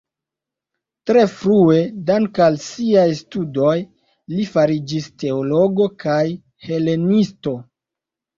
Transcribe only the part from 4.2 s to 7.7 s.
li fariĝis teologo kaj helenisto.